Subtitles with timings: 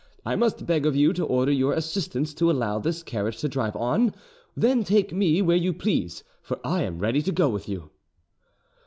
[0.25, 3.75] I must beg of you to order your assistants to allow this carriage to drive
[3.75, 4.15] on;
[4.57, 7.91] then take me where you please, for I am ready to go with you."